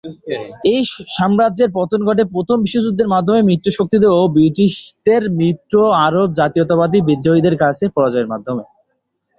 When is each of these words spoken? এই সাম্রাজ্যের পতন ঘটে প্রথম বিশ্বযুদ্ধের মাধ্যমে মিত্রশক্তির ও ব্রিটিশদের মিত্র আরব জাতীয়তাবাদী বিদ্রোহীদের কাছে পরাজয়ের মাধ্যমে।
এই 0.71 0.81
সাম্রাজ্যের 1.15 1.69
পতন 1.77 1.99
ঘটে 2.07 2.23
প্রথম 2.33 2.57
বিশ্বযুদ্ধের 2.65 3.11
মাধ্যমে 3.13 3.41
মিত্রশক্তির 3.49 4.03
ও 4.11 4.21
ব্রিটিশদের 4.35 5.23
মিত্র 5.39 5.73
আরব 6.05 6.27
জাতীয়তাবাদী 6.39 6.99
বিদ্রোহীদের 7.07 7.55
কাছে 7.63 7.83
পরাজয়ের 7.95 8.31
মাধ্যমে। 8.33 8.63